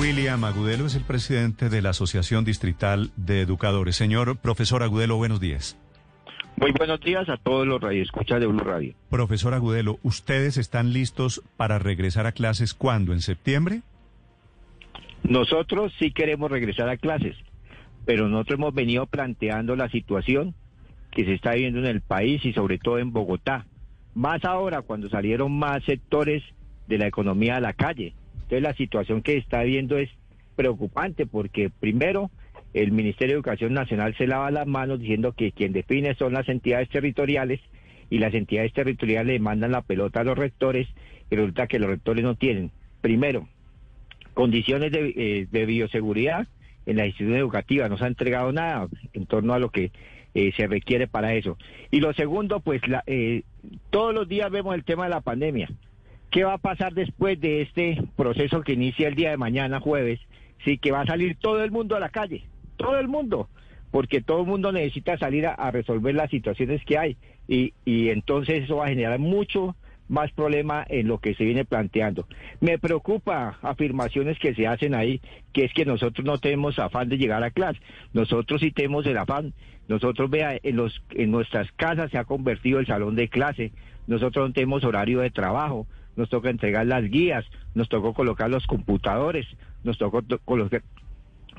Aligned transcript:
William 0.00 0.42
Agudelo 0.44 0.86
es 0.86 0.94
el 0.94 1.02
presidente 1.02 1.68
de 1.68 1.82
la 1.82 1.90
Asociación 1.90 2.42
Distrital 2.42 3.10
de 3.16 3.42
Educadores. 3.42 3.96
Señor 3.96 4.38
profesor 4.38 4.82
Agudelo, 4.82 5.18
buenos 5.18 5.40
días. 5.40 5.76
Muy 6.56 6.72
buenos 6.72 7.02
días 7.02 7.28
a 7.28 7.36
todos 7.36 7.66
los 7.66 7.82
radioescuchas 7.82 8.40
de 8.40 8.46
Blue 8.46 8.60
Radio. 8.60 8.94
Profesor 9.10 9.52
Agudelo, 9.52 9.98
¿ustedes 10.02 10.56
están 10.56 10.94
listos 10.94 11.42
para 11.58 11.78
regresar 11.78 12.24
a 12.24 12.32
clases 12.32 12.72
cuándo? 12.72 13.12
¿En 13.12 13.20
septiembre? 13.20 13.82
Nosotros 15.22 15.92
sí 15.98 16.12
queremos 16.12 16.50
regresar 16.50 16.88
a 16.88 16.96
clases, 16.96 17.36
pero 18.06 18.26
nosotros 18.26 18.58
hemos 18.58 18.72
venido 18.72 19.04
planteando 19.04 19.76
la 19.76 19.90
situación 19.90 20.54
que 21.10 21.26
se 21.26 21.34
está 21.34 21.52
viviendo 21.52 21.80
en 21.80 21.86
el 21.86 22.00
país 22.00 22.42
y 22.46 22.54
sobre 22.54 22.78
todo 22.78 22.98
en 22.98 23.12
Bogotá. 23.12 23.66
Más 24.14 24.46
ahora 24.46 24.80
cuando 24.80 25.10
salieron 25.10 25.52
más 25.58 25.84
sectores 25.84 26.42
de 26.88 26.96
la 26.96 27.06
economía 27.06 27.56
a 27.56 27.60
la 27.60 27.74
calle. 27.74 28.14
Entonces 28.50 28.64
la 28.64 28.74
situación 28.74 29.22
que 29.22 29.36
está 29.36 29.62
viendo 29.62 29.96
es 29.96 30.10
preocupante 30.56 31.24
porque 31.24 31.70
primero 31.70 32.32
el 32.74 32.90
Ministerio 32.90 33.34
de 33.34 33.38
Educación 33.38 33.74
Nacional 33.74 34.16
se 34.18 34.26
lava 34.26 34.50
las 34.50 34.66
manos 34.66 34.98
diciendo 34.98 35.34
que 35.34 35.52
quien 35.52 35.72
define 35.72 36.16
son 36.16 36.32
las 36.32 36.48
entidades 36.48 36.88
territoriales 36.88 37.60
y 38.10 38.18
las 38.18 38.34
entidades 38.34 38.72
territoriales 38.72 39.34
le 39.34 39.38
mandan 39.38 39.70
la 39.70 39.82
pelota 39.82 40.22
a 40.22 40.24
los 40.24 40.36
rectores 40.36 40.88
y 41.30 41.36
resulta 41.36 41.68
que 41.68 41.78
los 41.78 41.90
rectores 41.90 42.24
no 42.24 42.34
tienen, 42.34 42.72
primero, 43.00 43.46
condiciones 44.34 44.90
de, 44.90 45.46
eh, 45.52 45.64
bioseguridad 45.64 46.48
en 46.86 46.96
la 46.96 47.06
institución 47.06 47.38
educativa, 47.38 47.88
no 47.88 47.98
se 47.98 48.04
ha 48.04 48.08
entregado 48.08 48.50
nada 48.50 48.88
en 49.12 49.26
torno 49.26 49.54
a 49.54 49.60
lo 49.60 49.70
que 49.70 49.92
eh, 50.34 50.50
se 50.56 50.66
requiere 50.66 51.06
para 51.06 51.34
eso. 51.34 51.56
Y 51.92 52.00
lo 52.00 52.12
segundo, 52.14 52.58
pues 52.58 52.82
la, 52.88 53.04
eh, 53.06 53.42
todos 53.90 54.12
los 54.12 54.26
días 54.26 54.50
vemos 54.50 54.74
el 54.74 54.82
tema 54.82 55.04
de 55.04 55.10
la 55.10 55.20
pandemia. 55.20 55.68
¿Qué 56.30 56.44
va 56.44 56.54
a 56.54 56.58
pasar 56.58 56.94
después 56.94 57.40
de 57.40 57.62
este 57.62 58.02
proceso 58.16 58.62
que 58.62 58.74
inicia 58.74 59.08
el 59.08 59.16
día 59.16 59.30
de 59.30 59.36
mañana, 59.36 59.80
jueves? 59.80 60.20
Sí, 60.64 60.78
que 60.78 60.92
va 60.92 61.00
a 61.00 61.06
salir 61.06 61.36
todo 61.36 61.64
el 61.64 61.72
mundo 61.72 61.96
a 61.96 62.00
la 62.00 62.10
calle, 62.10 62.44
todo 62.76 62.98
el 63.00 63.08
mundo, 63.08 63.48
porque 63.90 64.20
todo 64.20 64.42
el 64.42 64.46
mundo 64.46 64.70
necesita 64.70 65.18
salir 65.18 65.46
a, 65.46 65.70
resolver 65.72 66.14
las 66.14 66.30
situaciones 66.30 66.84
que 66.84 66.98
hay 66.98 67.16
y, 67.48 67.74
y 67.84 68.10
entonces 68.10 68.64
eso 68.64 68.76
va 68.76 68.86
a 68.86 68.90
generar 68.90 69.18
mucho 69.18 69.74
más 70.08 70.30
problema 70.32 70.84
en 70.88 71.08
lo 71.08 71.18
que 71.18 71.34
se 71.34 71.44
viene 71.44 71.64
planteando. 71.64 72.26
Me 72.60 72.78
preocupa 72.78 73.58
afirmaciones 73.62 74.38
que 74.38 74.54
se 74.54 74.66
hacen 74.66 74.94
ahí, 74.94 75.20
que 75.52 75.64
es 75.64 75.72
que 75.72 75.84
nosotros 75.84 76.24
no 76.24 76.38
tenemos 76.38 76.78
afán 76.78 77.08
de 77.08 77.18
llegar 77.18 77.42
a 77.42 77.50
clase. 77.50 77.80
Nosotros 78.12 78.60
sí 78.60 78.70
tenemos 78.72 79.06
el 79.06 79.18
afán. 79.18 79.52
Nosotros, 79.88 80.30
vea, 80.30 80.56
en, 80.62 80.76
los, 80.76 81.02
en 81.10 81.30
nuestras 81.30 81.70
casas 81.72 82.10
se 82.10 82.18
ha 82.18 82.24
convertido 82.24 82.78
el 82.78 82.86
salón 82.86 83.16
de 83.16 83.28
clase. 83.28 83.72
Nosotros 84.06 84.48
no 84.48 84.52
tenemos 84.52 84.84
horario 84.84 85.20
de 85.20 85.30
trabajo 85.30 85.86
nos 86.16 86.28
toca 86.28 86.50
entregar 86.50 86.86
las 86.86 87.04
guías, 87.04 87.44
nos 87.74 87.88
tocó 87.88 88.14
colocar 88.14 88.50
los 88.50 88.66
computadores, 88.66 89.46
nos 89.84 89.98
tocó 89.98 90.22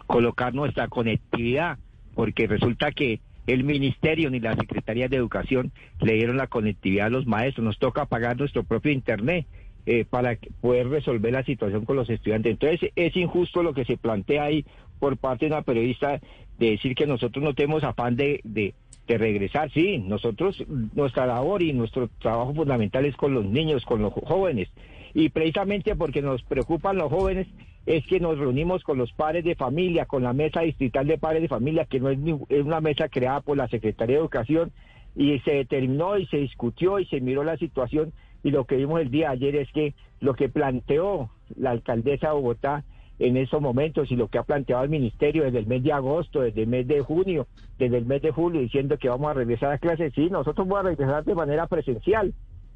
colocar 0.06 0.54
nuestra 0.54 0.88
conectividad, 0.88 1.78
porque 2.14 2.48
resulta 2.48 2.92
que 2.92 3.22
el 3.48 3.64
ministerio 3.64 4.30
ni 4.30 4.40
la 4.40 4.56
Secretaría 4.56 5.08
de 5.08 5.18
Educación 5.18 5.72
le 6.00 6.14
dieron 6.14 6.38
la 6.38 6.48
conectividad 6.48 7.08
a 7.08 7.10
los 7.10 7.26
maestros, 7.26 7.66
nos 7.66 7.80
toca 7.80 8.06
pagar 8.06 8.38
nuestro 8.38 8.64
propio 8.64 8.92
internet. 8.92 9.46
Eh, 9.88 10.06
para 10.08 10.38
poder 10.62 10.90
resolver 10.90 11.34
la 11.34 11.44
situación 11.44 11.86
con 11.86 11.96
los 11.96 12.08
estudiantes. 12.08 12.52
Entonces 12.52 12.92
es 12.96 13.16
injusto 13.16 13.64
lo 13.64 13.74
que 13.74 13.84
se 13.84 13.98
plantea 13.98 14.44
ahí 14.44 14.64
por 15.00 15.18
parte 15.18 15.46
de 15.46 15.54
una 15.54 15.64
periodista 15.64 16.22
de 16.60 16.70
decir 16.70 16.94
que 16.94 17.08
nosotros 17.08 17.44
no 17.44 17.56
tenemos 17.56 17.84
afán 17.84 18.16
de, 18.16 18.42
de 18.44 18.76
regresar. 19.18 19.72
Sí, 19.72 19.98
nosotros, 19.98 20.64
nuestra 20.94 21.26
labor 21.26 21.62
y 21.62 21.74
nuestro 21.74 22.10
trabajo 22.20 22.54
fundamental 22.54 23.06
es 23.06 23.16
con 23.16 23.34
los 23.34 23.46
niños, 23.46 23.86
con 23.86 24.02
los 24.02 24.14
jóvenes. 24.14 24.70
Y 25.14 25.30
precisamente 25.30 25.96
porque 25.96 26.22
nos 26.22 26.42
preocupan 26.44 26.98
los 26.98 27.12
jóvenes 27.12 27.48
es 27.86 28.06
que 28.06 28.20
nos 28.20 28.38
reunimos 28.38 28.84
con 28.84 28.98
los 28.98 29.12
padres 29.12 29.44
de 29.44 29.56
familia, 29.56 30.06
con 30.06 30.24
la 30.24 30.34
mesa 30.34 30.62
distrital 30.62 31.08
de 31.08 31.18
padres 31.18 31.42
de 31.42 31.48
familia, 31.48 31.86
que 31.86 32.00
no 32.00 32.10
es, 32.10 32.20
es 32.50 32.64
una 32.64 32.80
mesa 32.80 33.10
creada 33.10 33.42
por 33.42 33.58
la 33.58 33.68
Secretaría 33.68 34.16
de 34.16 34.22
Educación, 34.22 34.72
y 35.16 35.40
se 35.40 35.52
determinó 35.56 36.18
y 36.18 36.26
se 36.28 36.38
discutió 36.38 37.00
y 37.00 37.06
se 37.06 37.20
miró 37.22 37.44
la 37.44 37.58
situación. 37.58 38.14
Y 38.44 38.52
lo 38.52 38.66
que 38.66 38.78
vimos 38.78 39.02
el 39.02 39.12
día 39.12 39.30
de 39.30 39.34
ayer 39.34 39.56
es 39.56 39.72
que 39.72 39.94
lo 40.20 40.36
que 40.36 40.50
planteó 40.50 41.30
la 41.56 41.72
alcaldesa 41.72 42.28
de 42.28 42.34
Bogotá 42.34 42.84
en 43.22 43.38
esos 43.38 43.62
momentos 43.62 44.12
y 44.12 44.16
lo 44.16 44.30
que 44.30 44.40
ha 44.40 44.44
planteado 44.44 44.84
el 44.84 44.90
ministerio 44.90 45.44
desde 45.44 45.60
el 45.60 45.68
mes 45.68 45.84
de 45.84 45.94
agosto, 45.94 46.42
desde 46.42 46.64
el 46.64 46.68
mes 46.68 46.88
de 46.88 47.02
junio, 47.02 47.46
desde 47.78 48.00
el 48.00 48.06
mes 48.08 48.24
de 48.24 48.32
julio, 48.32 48.62
diciendo 48.62 48.98
que 48.98 49.10
vamos 49.10 49.30
a 49.30 49.34
regresar 49.36 49.72
a 49.72 49.78
clases. 49.78 50.12
Sí, 50.16 50.28
nosotros 50.32 50.68
vamos 50.68 50.80
a 50.80 50.90
regresar 50.90 51.24
de 51.24 51.36
manera 51.36 51.68
presencial, 51.68 52.34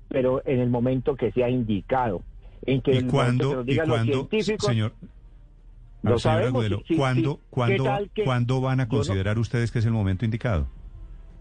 pero 0.07 0.43
en 0.45 0.59
el 0.59 0.69
momento 0.69 1.15
que 1.15 1.31
sea 1.31 1.49
indicado. 1.49 2.21
En 2.63 2.81
que 2.81 2.91
¿Y 2.91 3.03
cuándo, 3.07 3.63
¿y 3.65 3.75
cuándo, 3.75 4.29
señor, 4.59 4.93
lo 6.03 6.19
sabemos, 6.19 6.63
¿cuándo, 6.95 7.39
cuándo, 7.49 8.61
van 8.61 8.81
a 8.81 8.87
considerar 8.87 9.39
ustedes 9.39 9.71
que 9.71 9.79
es 9.79 9.85
el 9.85 9.93
momento 9.93 10.25
indicado? 10.25 10.67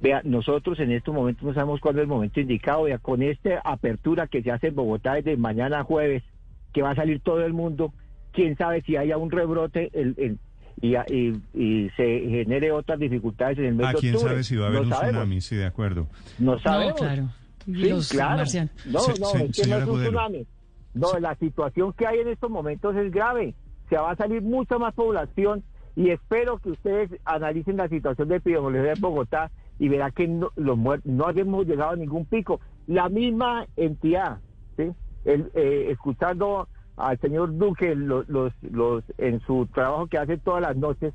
Vea, 0.01 0.23
nosotros 0.25 0.81
en 0.81 0.93
estos 0.93 1.15
momentos 1.15 1.45
no 1.45 1.53
sabemos 1.53 1.81
cuándo 1.81 2.01
es 2.01 2.05
el 2.05 2.11
momento 2.11 2.41
indicado. 2.41 2.85
Vea, 2.85 2.99
con 2.99 3.23
esta 3.23 3.61
apertura 3.65 4.29
que 4.29 4.43
se 4.43 4.51
hace 4.51 4.69
en 4.69 4.75
Bogotá 4.75 5.15
desde 5.15 5.37
mañana 5.37 5.85
jueves, 5.85 6.23
que 6.73 6.81
va 6.81 6.93
a 6.93 6.97
salir 6.97 7.21
todo 7.21 7.45
el 7.45 7.53
mundo, 7.53 7.93
quién 8.35 8.57
sabe 8.57 8.83
si 8.83 8.97
haya 8.97 9.17
un 9.17 9.31
rebrote 9.31 9.91
el, 9.95 10.39
y, 10.81 10.97
y, 11.55 11.91
se 11.97 12.21
genere 12.21 12.73
otras 12.73 12.99
dificultades 12.99 13.59
en 13.59 13.65
el 13.67 13.75
mes 13.77 13.87
ah, 13.89 13.95
quién 13.99 14.19
sabe 14.19 14.43
si 14.43 14.57
va 14.57 14.67
a 14.67 14.69
haber 14.69 14.81
un 14.81 14.91
tsunami, 14.91 15.41
sí, 15.41 15.57
de 15.57 15.67
acuerdo. 15.67 16.09
No 16.39 16.59
sabemos. 16.59 17.01
No, 17.01 17.07
claro. 17.07 17.29
Sí, 17.65 17.93
claro. 18.11 18.45
No, 18.87 19.01
no, 19.21 19.45
es 19.45 19.57
que 19.57 19.67
no 19.69 19.77
es 19.79 19.87
un 19.87 20.03
tsunami. 20.03 20.47
No, 20.95 21.19
la 21.19 21.35
situación 21.37 21.93
que 21.93 22.07
hay 22.07 22.19
en 22.19 22.29
estos 22.29 22.51
momentos 22.51 22.95
es 22.97 23.11
grave. 23.11 23.55
Se 23.89 23.97
va 23.97 24.11
a 24.11 24.17
salir 24.17 24.43
mucha 24.43 24.79
más 24.79 24.95
población 24.95 25.63
y 25.97 26.11
espero 26.11 26.59
que 26.59 26.71
ustedes 26.71 27.11
analicen 27.25 27.77
la 27.77 27.89
situación 27.89 28.29
de 28.29 28.37
epidemiología 28.37 28.95
de 28.95 29.01
Bogotá 29.01 29.51
y 29.79 29.89
verá 29.89 30.11
que 30.11 30.27
no, 30.27 30.51
los 30.57 30.77
no 31.05 31.31
hemos 31.31 31.67
llegado 31.67 31.93
a 31.93 31.97
ningún 31.97 32.27
pico. 32.27 32.61
La 32.87 33.09
misma 33.09 33.67
entidad, 33.77 34.39
¿sí? 34.77 34.91
El, 35.25 35.51
eh, 35.55 35.89
escuchando 35.91 36.69
al 36.97 37.19
señor 37.21 37.57
Duque 37.57 37.95
los, 37.95 38.29
los, 38.29 39.05
en 39.19 39.41
su 39.41 39.67
trabajo 39.67 40.07
que 40.07 40.19
hace 40.19 40.39
todas 40.39 40.63
las 40.63 40.77
noches, 40.77 41.13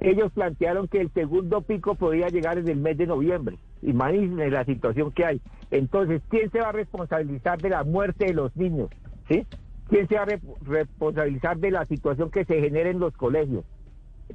ellos 0.00 0.32
plantearon 0.32 0.88
que 0.88 1.00
el 1.00 1.10
segundo 1.12 1.62
pico 1.62 1.94
podía 1.94 2.28
llegar 2.28 2.58
en 2.58 2.68
el 2.68 2.76
mes 2.76 2.96
de 2.98 3.06
noviembre. 3.06 3.58
Imagínense 3.82 4.50
la 4.50 4.64
situación 4.64 5.12
que 5.12 5.24
hay. 5.24 5.40
Entonces, 5.70 6.22
¿quién 6.28 6.50
se 6.50 6.60
va 6.60 6.70
a 6.70 6.72
responsabilizar 6.72 7.60
de 7.60 7.70
la 7.70 7.84
muerte 7.84 8.26
de 8.26 8.34
los 8.34 8.54
niños? 8.56 8.90
¿Sí? 9.28 9.46
¿Quién 9.88 10.08
se 10.08 10.16
va 10.16 10.22
a 10.22 10.38
responsabilizar 10.62 11.58
de 11.58 11.70
la 11.70 11.86
situación 11.86 12.30
que 12.30 12.44
se 12.44 12.60
genera 12.60 12.90
en 12.90 12.98
los 12.98 13.14
colegios? 13.16 13.64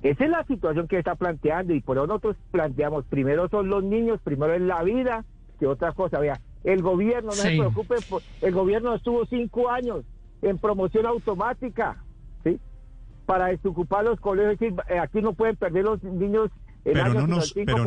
Esa 0.02 0.24
es 0.24 0.30
la 0.30 0.44
situación 0.46 0.88
que 0.88 0.98
está 0.98 1.16
planteando 1.16 1.74
y 1.74 1.82
por 1.82 1.98
eso 1.98 2.08
nosotros 2.08 2.38
planteamos, 2.52 3.06
primero 3.06 3.50
son 3.50 3.70
los 3.70 3.84
niños, 3.84 4.22
primero 4.24 4.54
es 4.54 4.62
la 4.62 4.84
vida 4.84 5.26
que 5.60 5.68
otra 5.68 5.92
cosa. 5.92 6.20
Vea, 6.20 6.40
el 6.64 6.82
gobierno, 6.82 7.30
no 7.30 7.34
se 7.34 7.58
preocupe, 7.58 7.96
el 8.42 8.54
gobierno 8.54 8.96
estuvo 8.96 9.26
cinco 9.26 9.70
años 9.70 10.06
en 10.42 10.58
promoción 10.58 11.06
automática, 11.06 12.04
¿sí? 12.44 12.60
Para 13.26 13.48
desocupar 13.48 14.06
los 14.06 14.20
colegios, 14.20 14.74
eh, 14.90 15.00
aquí 15.00 15.22
no 15.22 15.34
pueden 15.34 15.56
perder 15.56 15.86
los 15.86 16.04
niños 16.04 16.52
pero 16.84 17.14
no 17.14 17.28
nos, 17.28 17.54
pero 17.54 17.86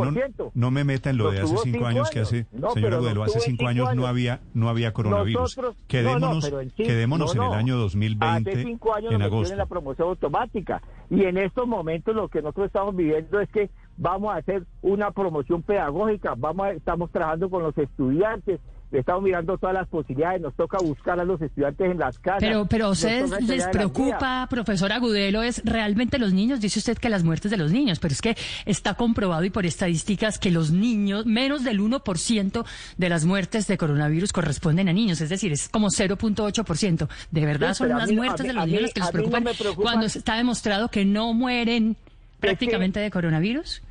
no, 0.55 0.71
me 0.71 0.85
meta 0.85 1.11
en 1.11 1.17
lo 1.17 1.31
de 1.31 1.41
hace 1.41 1.57
cinco, 1.59 1.87
años, 1.87 2.11
que 2.11 2.21
hace, 2.21 2.47
señora 2.75 2.99
Gudelo, 2.99 3.23
hace 3.23 3.41
cinco 3.41 3.67
años, 3.67 3.95
no 3.95 4.07
había 4.07 4.41
no 4.55 4.69
había 4.69 4.93
coronavirus. 4.93 5.59
quedémonos 5.87 6.51
quedémonos 6.77 7.35
en 7.35 7.43
el 7.43 7.53
año 7.53 7.77
2020, 7.79 8.51
hace 8.51 8.63
cinco 8.63 8.95
años 8.95 9.13
en 9.13 9.23
agosto. 9.23 9.53
en 9.53 9.59
la 9.59 9.67
promoción 9.67 10.09
automática. 10.09 10.83
Y 11.11 11.25
en 11.25 11.37
estos 11.39 11.67
momentos 11.67 12.15
lo 12.15 12.29
que 12.29 12.41
nosotros 12.41 12.67
estamos 12.67 12.95
viviendo 12.97 13.41
es 13.41 13.49
que 13.51 13.71
vamos 13.97 14.35
a 14.35 14.39
hacer 14.39 14.65
una 14.81 15.11
promoción 15.11 15.63
pedagógica, 15.63 16.35
vamos 16.37 16.69
estamos 16.75 17.11
trabajando 17.11 17.51
con 17.51 17.63
los 17.63 17.77
estudiantes, 17.77 18.61
estamos 18.99 19.23
mirando 19.23 19.57
todas 19.59 19.75
las 19.75 19.89
posibilidades, 19.89 20.41
nos 20.41 20.55
toca 20.55 20.79
buscar 20.79 21.19
a 21.19 21.25
los 21.25 21.41
estudiantes 21.41 21.91
en 21.91 21.99
las 21.99 22.19
casas. 22.19 22.41
Pero, 22.41 22.67
pero 22.67 22.87
a 22.87 22.91
ustedes 22.91 23.31
les 23.43 23.67
preocupa, 23.69 24.47
profesor 24.51 24.93
Agudelo, 24.93 25.43
es 25.43 25.63
realmente 25.65 26.19
los 26.19 26.33
niños, 26.33 26.61
dice 26.61 26.79
usted 26.79 26.99
que 26.99 27.09
las 27.09 27.25
muertes 27.25 27.51
de 27.51 27.57
los 27.57 27.73
niños, 27.73 27.99
pero 27.99 28.13
es 28.13 28.21
que 28.21 28.37
está 28.67 28.95
comprobado 28.95 29.45
y 29.45 29.51
por 29.51 29.67
estadísticas 29.67 30.39
que 30.39 30.51
los 30.51 30.71
niños, 30.71 31.27
menos 31.27 31.65
del 31.65 31.81
1% 31.81 32.65
de 32.99 33.09
las 33.09 33.25
muertes 33.25 33.67
de 33.67 33.79
coronavirus 33.79 34.33
corresponden 34.33 34.89
a 34.89 34.93
niños, 34.93 35.21
es 35.21 35.29
decir, 35.29 35.53
es 35.53 35.69
como 35.69 35.89
0.8%. 35.89 37.09
¿De 37.31 37.47
verdad 37.47 37.75
son 37.75 37.91
las 37.91 38.11
muertes 38.13 38.47
de 38.47 38.53
los 38.53 38.67
niños 38.67 38.83
las 38.83 38.93
que 38.93 39.01
les 39.01 39.11
preocupan 39.11 39.45
cuando 39.77 40.07
está 40.07 40.37
demostrado 40.37 40.89
que 40.89 41.05
no 41.05 41.33
mueren 41.33 41.97
prácticamente 42.43 43.01
de 43.01 43.11
coronavirus? 43.11 43.83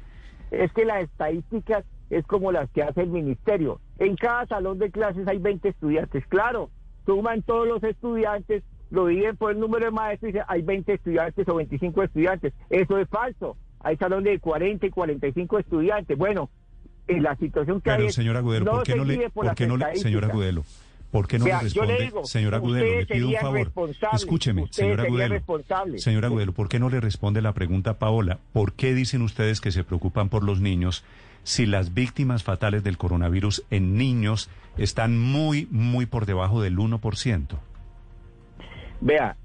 Es 0.52 0.72
que 0.74 0.86
las 0.86 1.04
estadísticas 1.04 1.86
es 2.10 2.26
como 2.28 2.52
las 2.52 2.70
que 2.72 2.84
hace 2.84 3.02
el 3.02 3.10
ministerio. 3.10 3.80
En 3.98 4.16
cada 4.16 4.46
salón 4.46 4.78
de 4.78 4.92
clases 4.92 5.28
hay 5.28 5.40
20 5.40 5.70
estudiantes. 5.70 6.26
Claro, 6.28 6.70
suman 7.06 7.42
todos 7.42 7.68
los 7.68 7.82
estudiantes, 7.84 8.64
lo 8.90 9.08
dividen 9.08 9.38
por 9.38 9.52
el 9.52 9.60
número 9.60 9.86
de 9.86 9.92
maestros 9.92 10.30
y 10.30 10.34
dicen 10.34 10.46
hay 10.48 10.62
20 10.62 10.94
estudiantes 10.94 11.48
o 11.48 11.56
25 11.56 12.04
estudiantes. 12.04 12.54
Eso 12.70 12.98
es 12.98 13.08
falso. 13.10 13.58
Hay 13.80 13.98
salones 13.98 14.34
de 14.34 14.40
40 14.40 14.86
y 14.86 14.90
45 14.90 15.60
estudiantes. 15.60 16.18
Bueno, 16.18 16.50
en 17.08 17.24
la 17.24 17.36
situación 17.38 17.82
que 17.82 17.90
Pero, 17.90 18.04
hay... 18.04 18.12
señora 18.12 18.40
Agudelo, 18.40 18.72
¿por 18.72 18.84
qué 18.84 18.96
no 18.96 19.06
le, 19.06 19.30
¿por 19.30 19.56
qué 19.56 19.68
no 19.68 19.78
le, 19.78 19.96
señora 19.96 20.28
Agudelo, 20.28 20.64
¿Por 21.12 21.28
qué 21.28 21.40
no 21.40 21.46
le 21.46 21.60
responde, 21.60 22.12
señora 22.24 22.58
Agudelo, 22.58 23.00
le 23.00 23.06
pido 23.06 23.28
un 23.28 23.36
favor? 23.36 23.72
Escúcheme, 24.14 24.68
señora 24.72 25.04
Agudelo. 25.04 25.42
Señora 25.98 26.28
Agudelo, 26.28 26.54
¿por 26.54 26.70
qué 26.70 26.80
no 26.80 26.90
le 26.90 27.02
responde 27.02 27.42
la 27.42 27.54
pregunta 27.54 27.92
a 27.92 28.00
Paola? 28.00 28.40
¿Por 28.54 28.74
qué 28.74 28.94
dicen 28.94 29.22
ustedes 29.22 29.60
que 29.60 29.72
se 29.72 29.84
preocupan 29.84 30.30
por 30.30 30.44
los 30.44 30.62
niños 30.62 31.04
si 31.44 31.66
las 31.66 31.94
víctimas 31.94 32.44
fatales 32.44 32.84
del 32.84 32.98
coronavirus 32.98 33.66
en 33.72 33.98
niños 33.98 34.50
están 34.78 35.20
muy, 35.20 35.68
muy 35.70 36.06
por 36.06 36.26
debajo 36.26 36.62
del 36.62 36.78
1%? 36.78 37.60
Vea, 39.02 39.36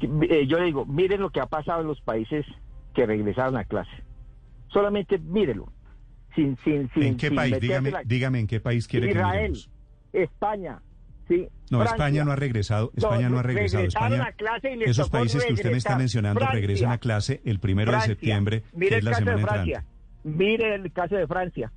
eh, 0.00 0.46
yo 0.48 0.60
digo, 0.60 0.86
miren 0.86 1.20
lo 1.20 1.30
que 1.30 1.40
ha 1.40 1.46
pasado 1.46 1.82
en 1.82 1.86
los 1.86 2.00
países 2.00 2.44
que 2.94 3.06
regresaron 3.06 3.56
a 3.56 3.64
clase. 3.64 4.02
Solamente 4.72 5.18
mírenlo. 5.18 5.72
Sin, 6.34 6.56
sin, 6.64 6.90
sin, 6.90 7.02
¿En 7.02 7.16
qué 7.16 7.30
país? 7.30 7.58
Dígame, 7.60 7.92
dígame 8.04 8.40
en 8.40 8.46
qué 8.46 8.60
país 8.60 8.86
quiere 8.86 9.10
Israel, 9.10 9.56
España, 10.12 10.80
sí. 11.26 11.48
No, 11.70 11.82
España 11.82 12.24
no 12.24 12.32
ha 12.32 12.36
regresado. 12.36 12.92
España 12.96 13.28
no, 13.28 13.38
ha 13.38 13.42
regresado. 13.42 13.84
España, 13.84 14.24
a 14.24 14.32
clase 14.32 14.74
y 14.74 14.82
esos 14.84 15.10
países 15.10 15.44
que 15.44 15.52
usted 15.52 15.70
me 15.70 15.78
está 15.78 15.96
mencionando 15.96 16.40
regresan 16.46 16.92
a 16.92 16.98
clase 16.98 17.40
el 17.44 17.60
primero 17.60 17.92
de 17.92 18.00
septiembre, 18.00 18.62
mire 18.74 18.98
es 18.98 19.04
la 19.04 19.14
semana 19.14 19.36
de 19.36 19.42
Francia. 19.42 19.84
Mire 20.24 20.74
el 20.74 20.92
caso 20.92 21.16
de 21.16 21.26
Francia. 21.26 21.72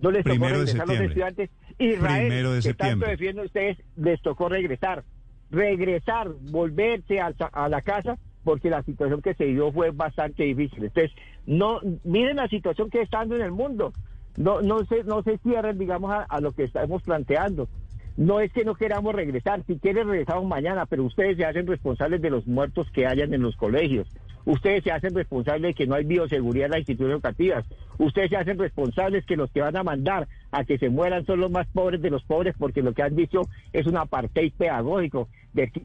No 0.00 0.10
les 0.10 0.24
primero 0.24 0.58
tocó 0.58 0.66
regresar 0.66 0.86
de 0.86 0.96
septiembre. 0.96 0.98
los 0.98 1.10
estudiantes. 1.10 1.50
Israel, 1.78 2.26
primero 2.26 2.50
de 2.52 2.58
que 2.58 2.62
septiembre. 2.62 3.06
tanto 3.06 3.10
defienden 3.10 3.44
ustedes, 3.46 3.78
les 3.96 4.22
tocó 4.22 4.48
regresar. 4.48 5.04
Regresar, 5.50 6.28
volverse 6.50 7.20
a, 7.20 7.32
a 7.52 7.68
la 7.68 7.82
casa 7.82 8.18
porque 8.46 8.70
la 8.70 8.82
situación 8.84 9.20
que 9.22 9.34
se 9.34 9.44
dio 9.44 9.72
fue 9.72 9.90
bastante 9.90 10.44
difícil. 10.44 10.84
Entonces, 10.84 11.10
no 11.46 11.80
miren 12.04 12.36
la 12.36 12.46
situación 12.46 12.90
que 12.90 13.02
está 13.02 13.18
dando 13.18 13.34
en 13.34 13.42
el 13.42 13.50
mundo. 13.50 13.92
No 14.36 14.60
no 14.60 14.84
se 14.84 15.04
no 15.04 15.22
se 15.22 15.38
cierren, 15.38 15.78
digamos, 15.78 16.12
a, 16.28 16.40
lo 16.40 16.52
que 16.52 16.64
estamos 16.64 17.02
planteando. 17.02 17.68
No 18.16 18.40
es 18.40 18.50
que 18.52 18.64
no 18.64 18.74
queramos 18.74 19.14
regresar, 19.14 19.62
si 19.66 19.78
quieren 19.78 20.08
regresamos 20.08 20.46
mañana, 20.46 20.86
pero 20.86 21.04
ustedes 21.04 21.36
se 21.36 21.44
hacen 21.44 21.66
responsables 21.66 22.22
de 22.22 22.30
los 22.30 22.46
muertos 22.46 22.90
que 22.90 23.06
hayan 23.06 23.34
en 23.34 23.42
los 23.42 23.56
colegios. 23.56 24.08
Ustedes 24.46 24.84
se 24.84 24.92
hacen 24.92 25.14
responsables 25.14 25.70
de 25.70 25.74
que 25.74 25.86
no 25.86 25.96
hay 25.96 26.04
bioseguridad 26.04 26.66
en 26.66 26.70
las 26.70 26.78
instituciones 26.80 27.14
educativas. 27.16 27.66
Ustedes 27.98 28.30
se 28.30 28.36
hacen 28.36 28.58
responsables 28.58 29.26
que 29.26 29.36
los 29.36 29.50
que 29.50 29.60
van 29.60 29.76
a 29.76 29.82
mandar 29.82 30.28
a 30.50 30.64
que 30.64 30.78
se 30.78 30.88
mueran 30.88 31.26
son 31.26 31.40
los 31.40 31.50
más 31.50 31.66
pobres 31.66 32.00
de 32.00 32.10
los 32.10 32.22
pobres, 32.22 32.54
porque 32.58 32.80
lo 32.80 32.94
que 32.94 33.02
han 33.02 33.16
dicho 33.16 33.42
es 33.72 33.86
un 33.86 33.96
apartheid 33.96 34.52
pedagógico. 34.52 35.28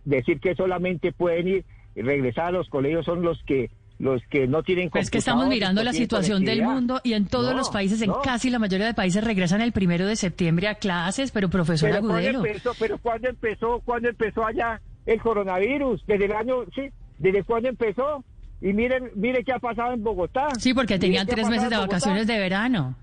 decir 0.06 0.39
que 0.39 0.56
solamente 0.56 1.12
pueden 1.12 1.48
ir 1.48 1.65
y 1.95 2.01
regresar 2.01 2.45
a 2.45 2.51
los 2.51 2.69
colegios 2.69 3.06
son 3.06 3.24
los 3.24 3.42
que 3.44 3.71
los 4.01 4.21
que 4.30 4.48
no 4.48 4.63
tienen 4.63 4.89
Es 4.95 5.12
que 5.12 5.19
estamos 5.19 5.48
mirando 5.48 5.83
la 5.83 5.94
situación 5.94 6.44
del 6.44 6.63
mundo 6.63 7.00
y 7.03 7.13
en 7.13 7.27
todos 7.27 7.56
los 7.56 7.69
países, 7.69 8.01
en 8.01 8.12
casi 8.24 8.50
la 8.50 8.57
mayoría 8.57 8.88
de 8.88 8.94
países, 8.95 9.24
regresan 9.24 9.62
el 9.62 9.71
primero 9.71 10.07
de 10.07 10.15
septiembre 10.15 10.68
a 10.68 10.75
clases, 10.75 11.31
pero 11.31 11.50
profesor 11.50 11.92
pero. 11.92 12.44
Empezó, 12.44 12.71
pero 12.80 12.98
¿cuándo 12.98 13.30
empezó, 13.30 13.80
cuándo 13.86 14.09
empezó 14.09 14.45
allá 14.45 14.81
el 15.06 15.21
coronavirus? 15.21 16.03
Desde 16.07 16.25
el 16.25 16.31
año, 16.31 16.56
sí, 16.74 16.89
¿desde 17.19 17.44
cuándo 17.44 17.69
empezó? 17.69 18.25
Y 18.59 18.74
miren, 18.74 19.12
miren 19.15 19.44
qué 19.44 19.53
ha 19.53 19.59
pasado 19.59 19.94
en 19.94 20.03
Bogotá. 20.03 20.50
Sí, 20.57 20.74
porque 20.74 20.98
tenían 20.98 21.27
tres 21.27 21.48
meses 21.48 21.69
de 21.69 21.77
vacaciones 21.77 22.25
de 22.25 22.39
verano. 22.39 22.95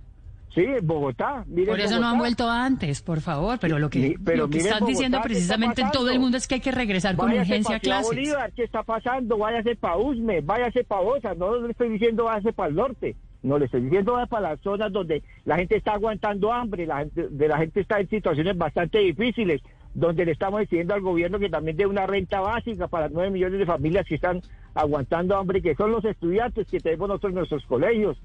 Sí, 0.59 0.65
en 0.65 0.85
Bogotá. 0.85 1.45
por 1.67 1.79
eso 1.79 2.01
no 2.01 2.09
han 2.09 2.19
vuelto 2.19 2.51
antes, 2.51 3.01
por 3.01 3.21
favor. 3.21 3.61
Pero 3.61 3.79
lo 3.79 3.89
que, 3.89 4.17
están 4.55 4.85
diciendo 4.87 5.21
precisamente 5.23 5.83
en 5.83 5.93
todo 5.93 6.11
el 6.11 6.19
mundo 6.19 6.37
es 6.37 6.49
que 6.49 6.57
hay 6.57 6.61
que 6.61 6.73
regresar 6.73 7.15
con 7.15 7.31
urgencia 7.31 7.77
a 7.77 7.79
clases. 7.79 8.09
Bolívar, 8.09 8.51
¿qué 8.53 8.65
está 8.65 8.83
pasando? 8.83 9.39
Váyase 9.39 9.77
para 9.77 9.97
Usme, 9.97 10.41
váyase 10.41 10.83
para 10.83 11.03
Osa. 11.03 11.35
No 11.35 11.61
le 11.61 11.71
estoy 11.71 11.91
diciendo 11.91 12.25
váyase 12.25 12.53
para 12.53 12.71
el 12.71 12.75
norte. 12.75 13.15
No 13.45 13.57
le 13.57 13.67
estoy 13.67 13.83
diciendo 13.83 14.15
váyase 14.15 14.31
para 14.31 14.51
las 14.51 14.61
zonas 14.61 14.93
donde 14.93 15.23
la 15.45 15.59
gente 15.59 15.77
está 15.77 15.93
aguantando 15.93 16.53
hambre, 16.53 16.87
la 16.87 16.99
gente, 16.99 17.29
de 17.29 17.47
la 17.47 17.59
gente 17.59 17.81
está 17.81 18.01
en 18.01 18.09
situaciones 18.09 18.59
bastante 18.59 18.99
difíciles, 18.99 19.63
donde 19.95 20.25
le 20.25 20.33
estamos 20.33 20.61
diciendo 20.63 20.93
al 20.93 21.03
gobierno 21.03 21.39
que 21.39 21.51
también 21.51 21.77
dé 21.77 21.87
una 21.87 22.05
renta 22.05 22.41
básica 22.41 22.89
para 22.89 23.09
nueve 23.09 23.31
millones 23.31 23.61
de 23.61 23.67
familias 23.67 24.07
que 24.09 24.17
están 24.17 24.43
aguantando 24.75 25.37
hambre, 25.37 25.63
que 25.63 25.77
son 25.77 25.93
los 25.93 26.05
estudiantes 26.05 26.67
que 26.67 26.81
tenemos 26.81 27.09
nosotros 27.09 27.31
en 27.31 27.37
nuestros 27.37 27.65
colegios 27.67 28.19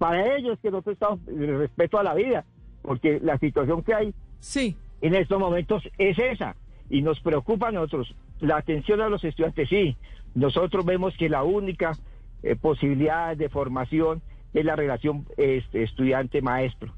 para 0.00 0.34
ellos 0.34 0.58
que 0.62 0.70
nosotros 0.70 0.94
estamos 0.94 1.20
respeto 1.26 1.98
a 1.98 2.02
la 2.02 2.14
vida, 2.14 2.46
porque 2.80 3.20
la 3.22 3.36
situación 3.36 3.82
que 3.82 3.92
hay 3.92 4.14
sí. 4.38 4.74
en 5.02 5.14
estos 5.14 5.38
momentos 5.38 5.82
es 5.98 6.18
esa 6.18 6.56
y 6.88 7.02
nos 7.02 7.20
preocupa 7.20 7.68
a 7.68 7.72
nosotros 7.72 8.14
la 8.40 8.56
atención 8.56 9.02
a 9.02 9.10
los 9.10 9.22
estudiantes. 9.22 9.68
Sí, 9.68 9.98
nosotros 10.34 10.86
vemos 10.86 11.14
que 11.18 11.28
la 11.28 11.42
única 11.42 11.92
eh, 12.42 12.56
posibilidad 12.56 13.36
de 13.36 13.50
formación 13.50 14.22
es 14.54 14.64
la 14.64 14.74
relación 14.74 15.26
este, 15.36 15.82
estudiante-maestro. 15.82 16.94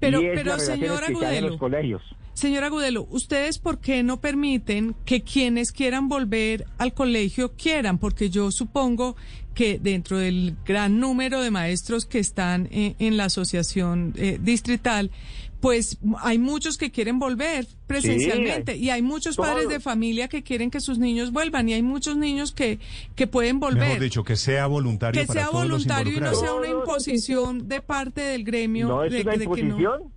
Pero, 0.00 0.20
pero 0.20 0.58
señora 0.58 1.06
Agudelo, 1.06 1.48
los 1.48 1.58
colegios. 1.58 2.02
Señora 2.32 2.68
Agudelo, 2.68 3.06
¿ustedes 3.10 3.58
por 3.58 3.80
qué 3.80 4.02
no 4.02 4.20
permiten 4.20 4.94
que 5.04 5.22
quienes 5.22 5.72
quieran 5.72 6.08
volver 6.08 6.64
al 6.78 6.94
colegio 6.94 7.52
quieran? 7.54 7.98
Porque 7.98 8.30
yo 8.30 8.50
supongo 8.50 9.14
que 9.54 9.78
dentro 9.78 10.16
del 10.16 10.56
gran 10.64 11.00
número 11.00 11.42
de 11.42 11.50
maestros 11.50 12.06
que 12.06 12.18
están 12.18 12.68
eh, 12.70 12.94
en, 12.98 13.18
la 13.18 13.26
asociación 13.26 14.14
eh, 14.16 14.38
distrital, 14.40 15.10
pues 15.60 15.98
hay 16.18 16.38
muchos 16.38 16.78
que 16.78 16.90
quieren 16.90 17.18
volver 17.18 17.66
presencialmente 17.86 18.76
y 18.76 18.90
hay 18.90 19.02
muchos 19.02 19.36
padres 19.36 19.68
de 19.68 19.78
familia 19.78 20.28
que 20.28 20.42
quieren 20.42 20.70
que 20.70 20.80
sus 20.80 20.98
niños 20.98 21.32
vuelvan 21.32 21.68
y 21.68 21.74
hay 21.74 21.82
muchos 21.82 22.16
niños 22.16 22.52
que, 22.52 22.78
que 23.14 23.26
pueden 23.26 23.60
volver. 23.60 23.88
Mejor 23.88 24.00
dicho, 24.00 24.24
que 24.24 24.36
sea 24.36 24.66
voluntario. 24.66 25.20
Que 25.20 25.26
sea 25.26 25.50
voluntario 25.50 26.16
y 26.16 26.20
no 26.20 26.34
sea 26.34 26.54
una 26.54 26.68
imposición 26.68 27.68
de 27.68 27.82
parte 27.82 28.22
del 28.22 28.44
gremio. 28.44 28.88
No 28.88 29.04
es 29.04 29.24
una 29.24 29.34
imposición, 29.34 30.12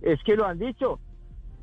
es 0.00 0.22
que 0.24 0.36
lo 0.36 0.46
han 0.46 0.58
dicho. 0.58 0.98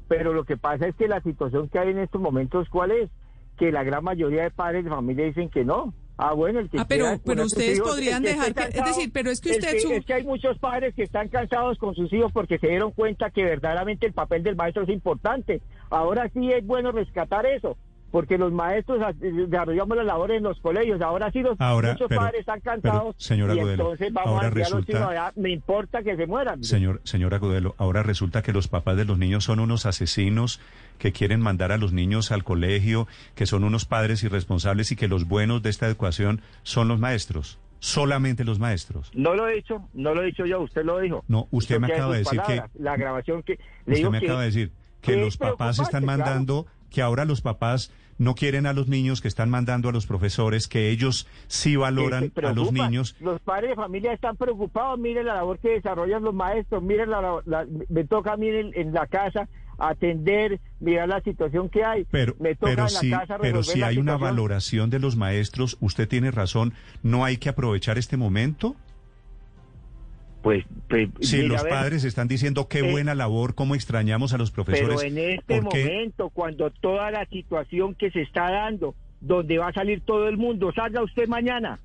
Pero 0.07 0.33
lo 0.33 0.43
que 0.43 0.57
pasa 0.57 0.87
es 0.87 0.95
que 0.95 1.07
la 1.07 1.21
situación 1.21 1.69
que 1.69 1.79
hay 1.79 1.89
en 1.89 1.99
estos 1.99 2.19
momentos, 2.19 2.67
¿cuál 2.69 2.91
es? 2.91 3.09
Que 3.57 3.71
la 3.71 3.83
gran 3.83 4.03
mayoría 4.03 4.43
de 4.43 4.51
padres 4.51 4.83
de 4.83 4.89
familia 4.89 5.25
dicen 5.25 5.49
que 5.49 5.63
no, 5.63 5.93
Ah, 6.21 6.33
bueno, 6.33 6.59
el 6.59 6.69
que 6.69 6.77
ah, 6.77 6.85
pero, 6.85 7.17
pero 7.23 7.45
ustedes 7.45 7.79
podrían 7.79 8.21
dejar 8.21 8.53
que, 8.53 8.77
es 8.77 8.85
decir, 8.85 9.09
pero 9.13 9.31
es 9.31 9.39
que 9.39 9.51
usted... 9.51 9.73
Es 9.73 10.05
que, 10.05 10.13
hay 10.13 10.25
muchos 10.25 10.59
padres 10.59 10.93
que 10.93 11.03
están 11.03 11.29
cansados 11.29 11.77
con 11.77 11.95
sus 11.95 12.11
hijos 12.11 12.29
porque 12.33 12.59
se 12.59 12.67
dieron 12.67 12.91
cuenta 12.91 13.29
que 13.29 13.45
verdaderamente 13.45 14.05
el 14.05 14.11
papel 14.11 14.43
del 14.43 14.57
maestro 14.57 14.83
es 14.83 14.89
importante. 14.89 15.61
Ahora 15.89 16.29
sí 16.33 16.51
es 16.51 16.67
bueno 16.67 16.91
rescatar 16.91 17.45
eso, 17.45 17.77
porque 18.11 18.37
los 18.37 18.51
maestros 18.51 18.99
desarrollamos 19.19 19.97
las 19.97 20.05
labores 20.05 20.37
en 20.37 20.43
los 20.43 20.59
colegios. 20.59 21.01
Ahora 21.01 21.31
sí 21.31 21.41
los 21.41 21.57
muchos 21.59 22.09
padres 22.09 22.41
están 22.41 22.61
cansados 22.61 23.15
señora 23.17 23.55
y 23.55 23.59
entonces 23.59 24.11
vamos 24.11 24.33
ahora 24.33 24.47
a 24.47 24.51
resulta, 24.51 25.33
me 25.35 25.51
importa 25.51 26.03
que 26.03 26.15
se 26.15 26.25
mueran. 26.25 26.63
Señor, 26.63 27.01
señora 27.03 27.37
Gudelo, 27.37 27.75
ahora 27.77 28.03
resulta 28.03 28.41
que 28.41 28.53
los 28.53 28.67
papás 28.67 28.97
de 28.97 29.05
los 29.05 29.17
niños 29.17 29.43
son 29.43 29.59
unos 29.59 29.85
asesinos 29.85 30.59
que 30.97 31.11
quieren 31.11 31.41
mandar 31.41 31.71
a 31.71 31.77
los 31.77 31.93
niños 31.93 32.31
al 32.31 32.43
colegio, 32.43 33.07
que 33.35 33.45
son 33.45 33.63
unos 33.63 33.85
padres 33.85 34.23
irresponsables 34.23 34.91
y 34.91 34.95
que 34.95 35.07
los 35.07 35.27
buenos 35.27 35.61
de 35.63 35.69
esta 35.69 35.87
educación 35.87 36.41
son 36.63 36.87
los 36.87 36.99
maestros. 36.99 37.57
Solamente 37.79 38.43
los 38.43 38.59
maestros. 38.59 39.09
No 39.13 39.35
lo 39.35 39.47
he 39.47 39.55
dicho, 39.55 39.87
no 39.93 40.13
lo 40.13 40.21
he 40.21 40.25
dicho 40.25 40.45
yo, 40.45 40.59
usted 40.59 40.83
lo 40.83 40.99
dijo. 40.99 41.23
No, 41.29 41.47
usted 41.51 41.79
me 41.79 41.87
acaba 41.87 42.13
de 42.13 42.19
decir 42.19 42.41
que... 42.45 42.61
La 42.77 42.97
grabación 42.97 43.41
que... 43.41 43.57
usted 43.87 44.09
me 44.09 44.17
acaba 44.17 44.41
de 44.41 44.45
decir 44.47 44.71
que 45.01 45.15
los 45.15 45.37
papás 45.37 45.79
están 45.79 46.03
mandando, 46.03 46.67
que 46.89 47.01
ahora 47.01 47.25
los 47.25 47.41
papás 47.41 47.91
no 48.17 48.35
quieren 48.35 48.65
a 48.65 48.73
los 48.73 48.87
niños, 48.87 49.21
que 49.21 49.29
están 49.29 49.49
mandando 49.49 49.89
a 49.89 49.91
los 49.93 50.05
profesores, 50.05 50.67
que 50.67 50.89
ellos 50.89 51.25
sí 51.47 51.77
valoran 51.77 52.31
a 52.43 52.51
los 52.51 52.71
niños. 52.73 53.15
Los 53.21 53.39
padres 53.39 53.69
de 53.71 53.75
familia 53.75 54.13
están 54.13 54.35
preocupados, 54.35 54.99
miren 54.99 55.25
la 55.25 55.35
labor 55.35 55.57
que 55.59 55.69
desarrollan 55.69 56.23
los 56.23 56.33
maestros, 56.33 56.83
miren 56.83 57.09
la, 57.09 57.65
me 57.87 58.03
toca 58.03 58.33
a 58.33 58.37
mí 58.37 58.49
en 58.49 58.93
la 58.93 59.07
casa 59.07 59.47
atender, 59.79 60.59
mirar 60.79 61.07
la 61.07 61.21
situación 61.21 61.69
que 61.69 61.83
hay. 61.83 62.05
Pero, 62.11 62.35
Me 62.39 62.55
toca 62.55 62.71
pero 62.75 62.89
si, 62.89 63.11
pero 63.41 63.63
si 63.63 63.81
hay 63.81 63.97
una 63.97 64.17
valoración 64.17 64.89
de 64.89 64.99
los 64.99 65.15
maestros, 65.15 65.77
usted 65.79 66.07
tiene 66.07 66.31
razón, 66.31 66.73
¿no 67.01 67.25
hay 67.25 67.37
que 67.37 67.49
aprovechar 67.49 67.97
este 67.97 68.17
momento? 68.17 68.75
Pues, 70.41 70.63
pues 70.87 71.09
si 71.19 71.43
los 71.43 71.63
padres 71.65 72.05
están 72.05 72.29
diciendo 72.29 72.69
qué 72.69 72.79
eh, 72.79 72.91
buena 72.91 73.13
labor, 73.13 73.55
cómo 73.55 73.75
extrañamos 73.75 74.33
a 74.33 74.37
los 74.37 74.51
profesores. 74.51 75.01
Pero 75.01 75.01
en 75.01 75.17
este 75.17 75.61
momento, 75.61 76.29
cuando 76.29 76.71
toda 76.71 77.11
la 77.11 77.25
situación 77.25 77.93
que 77.93 78.09
se 78.11 78.21
está 78.21 78.49
dando, 78.49 78.95
donde 79.19 79.57
va 79.57 79.67
a 79.67 79.73
salir 79.73 80.01
todo 80.01 80.29
el 80.29 80.37
mundo, 80.37 80.71
salga 80.73 81.03
usted 81.03 81.27
mañana 81.27 81.79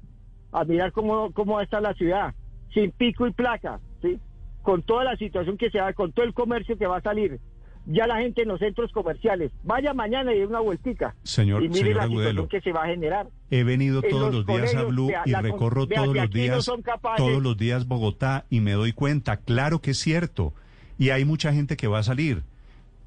a 0.53 0.65
mirar 0.65 0.93
cómo, 0.93 1.33
cómo 1.33 1.55
va 1.55 1.63
a 1.63 1.65
estar 1.65 1.83
la 1.83 1.95
ciudad, 1.95 2.33
sin 2.73 2.93
pico 2.93 3.27
y 3.27 3.33
placa, 3.33 3.81
¿sí? 4.01 4.19
Con 4.63 4.83
toda 4.83 5.03
la 5.03 5.17
situación 5.17 5.59
que 5.59 5.71
se 5.71 5.79
da, 5.79 5.93
con 5.93 6.13
todo 6.13 6.25
el 6.25 6.33
comercio 6.33 6.79
que 6.79 6.87
va 6.87 6.99
a 6.99 7.03
salir, 7.03 7.41
ya 7.87 8.07
la 8.07 8.19
gente 8.19 8.43
en 8.43 8.49
los 8.49 8.61
centros 8.61 8.91
comerciales. 8.93 9.53
Vaya 9.63 9.93
mañana 9.93 10.35
y 10.35 10.39
dé 10.39 10.47
una 10.47 10.61
vueltica. 10.61 11.15
Señor, 11.23 11.63
y 11.63 11.69
mire 11.69 11.95
la 11.95 12.07
situación 12.07 12.49
que 12.49 12.61
se 12.61 12.73
va 12.73 12.85
a 12.85 12.87
generar. 12.87 13.27
He 13.51 13.63
venido 13.65 14.03
todos 14.03 14.33
los, 14.33 14.47
días 14.47 14.75
a 14.75 14.85
Blue 14.85 15.11
y 15.25 15.33
recorro 15.35 15.87
todos 15.87 16.15
los 16.15 16.31
días, 16.31 16.71
todos 17.17 17.43
los 17.43 17.57
días 17.57 17.87
Bogotá 17.87 18.47
y 18.51 18.61
me 18.61 18.73
doy 18.73 18.93
cuenta, 18.93 19.37
claro 19.39 19.81
que 19.81 19.93
es 19.93 19.99
cierto. 19.99 20.53
Y 20.99 21.11
hay 21.11 21.25
mucha 21.25 21.53
gente 21.53 21.77
que 21.77 21.89
va 21.89 21.99
a 21.99 22.03
salir. 22.03 22.43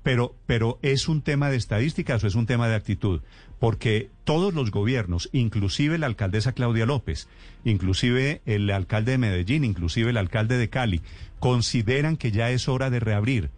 Pero, 0.04 0.36
pero 0.46 0.80
es 0.84 1.10
un 1.10 1.22
tema 1.22 1.50
de 1.50 1.58
estadísticas 1.58 2.24
o 2.24 2.28
es 2.28 2.36
un 2.36 2.46
tema 2.46 2.70
de 2.70 2.76
actitud, 2.76 3.20
porque 3.60 4.10
todos 4.24 4.54
los 4.54 4.72
gobiernos, 4.72 5.30
inclusive 5.34 5.98
la 5.98 6.06
alcaldesa 6.06 6.54
Claudia 6.54 6.86
López, 6.86 7.28
inclusive 7.66 8.42
el 8.46 8.70
alcalde 8.70 9.14
de 9.14 9.18
Medellín, 9.18 9.66
inclusive 9.66 10.12
el 10.12 10.18
alcalde 10.18 10.58
de 10.58 10.70
Cali, 10.70 11.02
consideran 11.40 12.16
que 12.16 12.32
ya 12.32 12.52
es 12.52 12.70
hora 12.70 12.90
de 12.90 13.02
reabrir 13.02 13.50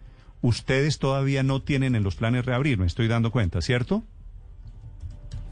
ustedes 0.42 0.98
todavía 0.98 1.42
no 1.42 1.62
tienen 1.62 1.94
en 1.94 2.02
los 2.02 2.16
planes 2.16 2.44
reabrir, 2.44 2.78
me 2.78 2.86
estoy 2.86 3.08
dando 3.08 3.30
cuenta, 3.30 3.60
¿cierto? 3.60 4.02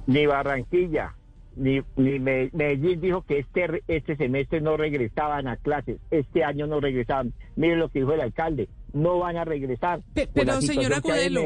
Ni 0.07 0.27
Barranquilla, 0.27 1.15
ni, 1.57 1.83
ni 1.97 2.19
Medellín 2.19 3.01
dijo 3.01 3.23
que 3.23 3.41
este, 3.41 3.83
este 3.89 4.17
semestre 4.17 4.61
no 4.61 4.77
regresaban 4.77 5.49
a 5.49 5.57
clases, 5.57 5.99
este 6.11 6.45
año 6.45 6.67
no 6.67 6.81
regresaban. 6.81 7.33
Miren 7.57 7.79
lo 7.79 7.91
que 7.91 8.01
dijo 8.01 8.13
el 8.13 8.21
alcalde, 8.21 8.69
no 8.93 9.19
van 9.19 9.37
a 9.37 9.45
regresar. 9.45 10.03
pero, 10.33 10.61
señora 10.63 11.01
Cudelo, 11.01 11.43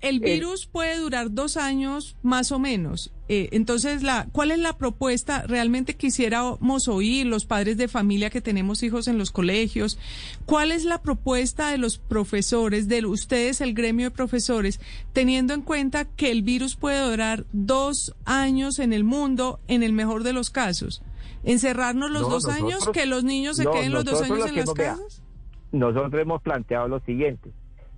el 0.00 0.20
virus 0.20 0.66
puede 0.66 0.98
durar 0.98 1.32
dos 1.32 1.56
años 1.56 2.16
más 2.22 2.52
o 2.52 2.58
menos. 2.58 3.12
Eh, 3.28 3.48
entonces, 3.52 4.02
la, 4.02 4.28
¿cuál 4.32 4.52
es 4.52 4.58
la 4.58 4.78
propuesta? 4.78 5.42
Realmente 5.42 5.96
quisiéramos 5.96 6.86
oír 6.86 7.26
los 7.26 7.44
padres 7.44 7.76
de 7.76 7.88
familia 7.88 8.30
que 8.30 8.40
tenemos 8.40 8.82
hijos 8.82 9.08
en 9.08 9.18
los 9.18 9.32
colegios. 9.32 9.98
¿Cuál 10.46 10.70
es 10.70 10.84
la 10.84 11.02
propuesta 11.02 11.70
de 11.70 11.78
los 11.78 11.98
profesores, 11.98 12.88
de 12.88 13.04
ustedes, 13.04 13.60
el 13.60 13.74
gremio 13.74 14.06
de 14.06 14.10
profesores, 14.12 14.80
teniendo 15.12 15.54
en 15.54 15.62
cuenta 15.62 16.04
que 16.04 16.30
el 16.30 16.42
virus 16.42 16.76
puede 16.76 17.00
durar 17.00 17.44
dos 17.52 18.14
años 18.24 18.78
en 18.78 18.92
el 18.92 19.04
mundo, 19.04 19.60
en 19.66 19.82
el 19.82 19.92
mejor 19.92 20.22
de 20.22 20.32
los 20.32 20.50
casos? 20.50 21.02
¿Encerrarnos 21.42 22.10
los 22.10 22.28
dos 22.28 22.46
años? 22.46 22.88
¿Que 22.92 23.06
los 23.06 23.22
niños 23.22 23.56
se 23.56 23.66
queden 23.66 23.92
los 23.92 24.04
dos 24.04 24.22
años 24.22 24.48
en 24.48 24.56
las 24.56 24.72
casas? 24.72 25.22
Nosotros 25.72 26.20
hemos 26.20 26.42
planteado 26.42 26.88
lo 26.88 27.00
siguiente, 27.00 27.50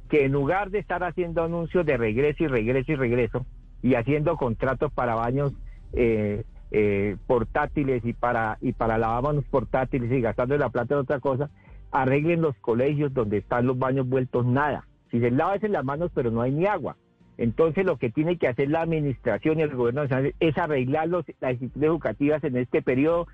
que 0.08 0.24
en 0.24 0.32
lugar 0.32 0.70
de 0.70 0.78
estar 0.78 1.04
haciendo 1.04 1.42
anuncios 1.42 1.84
de 1.84 1.96
regreso 1.96 2.44
y 2.44 2.46
regreso 2.48 2.92
y 2.92 2.96
regreso 2.96 3.46
y 3.82 3.94
haciendo 3.94 4.36
contratos 4.36 4.92
para 4.92 5.14
baños 5.14 5.52
eh, 5.92 6.44
eh, 6.70 7.16
portátiles 7.26 8.04
y 8.04 8.12
para 8.12 8.58
y 8.60 8.72
para 8.72 8.98
lavamanos 8.98 9.44
portátiles 9.44 10.10
y 10.12 10.20
gastando 10.20 10.56
la 10.58 10.68
plata 10.70 10.94
en 10.94 11.00
otra 11.00 11.20
cosa, 11.20 11.50
arreglen 11.90 12.42
los 12.42 12.56
colegios 12.56 13.14
donde 13.14 13.38
están 13.38 13.66
los 13.66 13.78
baños 13.78 14.08
vueltos 14.08 14.44
nada. 14.44 14.86
Si 15.10 15.20
se 15.20 15.30
lava 15.30 15.56
en 15.56 15.72
las 15.72 15.84
manos, 15.84 16.10
pero 16.14 16.30
no 16.30 16.42
hay 16.42 16.52
ni 16.52 16.66
agua. 16.66 16.96
Entonces 17.38 17.86
lo 17.86 17.96
que 17.96 18.10
tiene 18.10 18.36
que 18.36 18.48
hacer 18.48 18.68
la 18.68 18.82
administración 18.82 19.58
y 19.58 19.62
el 19.62 19.74
gobierno 19.74 20.02
nacional 20.02 20.34
es 20.40 20.58
arreglar 20.58 21.08
los, 21.08 21.24
las 21.40 21.52
instituciones 21.52 21.88
educativas 21.88 22.44
en 22.44 22.56
este 22.56 22.82
periodo 22.82 23.28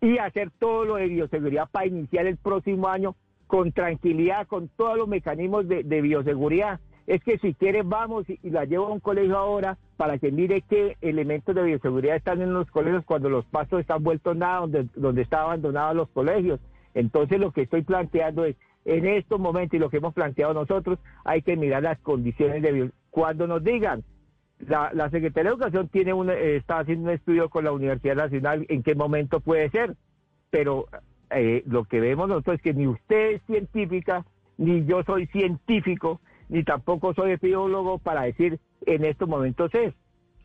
y 0.00 0.18
hacer 0.18 0.50
todo 0.58 0.84
lo 0.84 0.94
de 0.94 1.08
bioseguridad 1.08 1.68
para 1.70 1.86
iniciar 1.86 2.26
el 2.26 2.36
próximo 2.36 2.88
año 2.88 3.16
con 3.48 3.72
tranquilidad, 3.72 4.46
con 4.46 4.68
todos 4.68 4.96
los 4.96 5.08
mecanismos 5.08 5.66
de, 5.66 5.82
bioseguridad. 5.82 6.78
Es 7.06 7.24
que 7.24 7.38
si 7.38 7.54
quiere 7.54 7.82
vamos 7.82 8.28
y, 8.28 8.38
la 8.50 8.66
llevo 8.66 8.86
a 8.86 8.92
un 8.92 9.00
colegio 9.00 9.36
ahora 9.36 9.78
para 9.96 10.18
que 10.18 10.30
mire 10.30 10.60
qué 10.60 10.96
elementos 11.00 11.54
de 11.54 11.62
bioseguridad 11.62 12.16
están 12.16 12.42
en 12.42 12.52
los 12.52 12.70
colegios 12.70 13.04
cuando 13.06 13.30
los 13.30 13.46
pastos 13.46 13.80
están 13.80 14.04
vueltos 14.04 14.36
nada, 14.36 14.60
donde, 14.60 14.86
donde 14.94 15.22
están 15.22 15.40
abandonados 15.40 15.96
los 15.96 16.08
colegios. 16.10 16.60
Entonces 16.94 17.40
lo 17.40 17.50
que 17.50 17.62
estoy 17.62 17.82
planteando 17.82 18.44
es, 18.44 18.54
en 18.84 19.06
estos 19.06 19.40
momentos 19.40 19.74
y 19.74 19.80
lo 19.80 19.90
que 19.90 19.96
hemos 19.96 20.14
planteado 20.14 20.52
nosotros, 20.52 20.98
hay 21.24 21.42
que 21.42 21.56
mirar 21.56 21.82
las 21.82 21.98
condiciones 22.00 22.62
de 22.62 22.72
bioseguridad. 22.72 22.94
Cuando 23.10 23.46
nos 23.46 23.64
digan, 23.64 24.04
la, 24.58 24.90
la 24.92 25.08
Secretaría 25.08 25.50
de 25.50 25.54
Educación 25.54 25.88
tiene 25.88 26.12
un, 26.12 26.28
eh, 26.28 26.56
está 26.56 26.80
haciendo 26.80 27.08
un 27.08 27.14
estudio 27.14 27.48
con 27.48 27.64
la 27.64 27.72
Universidad 27.72 28.16
Nacional 28.16 28.66
en 28.68 28.82
qué 28.82 28.94
momento 28.94 29.40
puede 29.40 29.70
ser, 29.70 29.96
pero 30.50 30.86
eh, 31.30 31.62
lo 31.66 31.84
que 31.84 32.00
vemos 32.00 32.28
nosotros 32.28 32.56
es 32.56 32.62
que 32.62 32.74
ni 32.74 32.86
usted 32.86 33.32
es 33.32 33.42
científica, 33.42 34.24
ni 34.56 34.84
yo 34.84 35.02
soy 35.04 35.26
científico, 35.26 36.20
ni 36.48 36.64
tampoco 36.64 37.14
soy 37.14 37.32
epidemiólogo 37.32 37.98
para 37.98 38.22
decir 38.22 38.58
en 38.86 39.04
estos 39.04 39.28
momentos 39.28 39.74
es. 39.74 39.94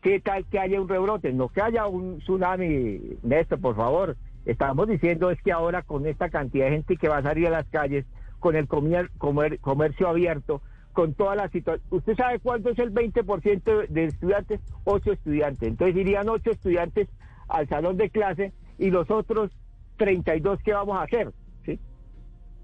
¿Qué 0.02 0.20
tal 0.20 0.44
que 0.46 0.58
haya 0.58 0.80
un 0.80 0.88
rebrote? 0.88 1.32
No 1.32 1.48
que 1.48 1.62
haya 1.62 1.86
un 1.86 2.18
tsunami, 2.18 3.00
Néstor, 3.22 3.60
por 3.60 3.74
favor. 3.74 4.16
Estamos 4.44 4.86
diciendo 4.86 5.30
es 5.30 5.40
que 5.40 5.52
ahora 5.52 5.82
con 5.82 6.06
esta 6.06 6.28
cantidad 6.28 6.66
de 6.66 6.72
gente 6.72 6.96
que 6.96 7.08
va 7.08 7.18
a 7.18 7.22
salir 7.22 7.46
a 7.46 7.50
las 7.50 7.66
calles, 7.68 8.04
con 8.38 8.56
el 8.56 8.68
comercio 8.68 10.06
abierto, 10.06 10.60
con 10.92 11.14
toda 11.14 11.34
la 11.34 11.48
situación. 11.48 11.86
¿Usted 11.90 12.14
sabe 12.14 12.38
cuánto 12.40 12.68
es 12.68 12.78
el 12.78 12.92
20% 12.92 13.88
de 13.88 14.04
estudiantes? 14.04 14.60
Ocho 14.84 15.12
estudiantes. 15.12 15.66
Entonces 15.66 15.96
irían 15.96 16.28
ocho 16.28 16.50
estudiantes 16.50 17.08
al 17.48 17.66
salón 17.68 17.96
de 17.96 18.10
clase 18.10 18.52
y 18.78 18.90
los 18.90 19.10
otros 19.10 19.50
32, 19.96 20.58
¿qué 20.64 20.72
vamos 20.72 20.96
a 20.96 21.02
hacer? 21.02 21.32
¿Sí? 21.64 21.78